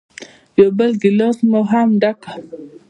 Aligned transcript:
یو 0.59 0.69
بل 0.77 0.91
ګیلاس 1.01 1.37
مو 1.49 1.61
هم 1.71 1.89
ډک 2.01 2.17
کړ. 2.23 2.31